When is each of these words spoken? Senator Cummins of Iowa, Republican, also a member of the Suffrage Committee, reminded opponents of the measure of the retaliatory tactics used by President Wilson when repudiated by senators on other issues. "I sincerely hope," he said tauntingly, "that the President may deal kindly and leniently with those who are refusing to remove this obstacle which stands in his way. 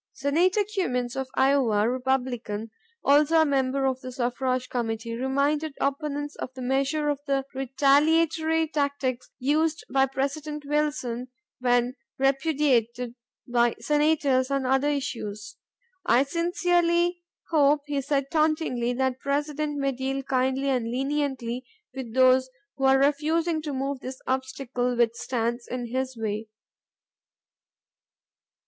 Senator 0.13 0.61
Cummins 0.75 1.15
of 1.15 1.27
Iowa, 1.35 1.87
Republican, 1.87 2.71
also 3.03 3.39
a 3.41 3.45
member 3.45 3.85
of 3.85 4.01
the 4.01 4.11
Suffrage 4.11 4.67
Committee, 4.67 5.13
reminded 5.15 5.75
opponents 5.79 6.35
of 6.37 6.51
the 6.55 6.61
measure 6.63 7.07
of 7.09 7.19
the 7.27 7.45
retaliatory 7.53 8.67
tactics 8.67 9.29
used 9.37 9.83
by 9.93 10.07
President 10.07 10.63
Wilson 10.65 11.27
when 11.59 11.93
repudiated 12.17 13.13
by 13.47 13.75
senators 13.77 14.49
on 14.49 14.65
other 14.65 14.89
issues. 14.89 15.57
"I 16.03 16.23
sincerely 16.23 17.21
hope," 17.51 17.81
he 17.85 18.01
said 18.01 18.31
tauntingly, 18.31 18.93
"that 18.93 19.09
the 19.13 19.19
President 19.19 19.77
may 19.77 19.91
deal 19.91 20.23
kindly 20.23 20.69
and 20.69 20.85
leniently 20.89 21.63
with 21.93 22.15
those 22.15 22.49
who 22.75 22.85
are 22.85 22.97
refusing 22.97 23.61
to 23.61 23.71
remove 23.71 23.99
this 23.99 24.19
obstacle 24.25 24.97
which 24.97 25.13
stands 25.13 25.67
in 25.67 25.91
his 25.93 26.17
way. 26.17 26.47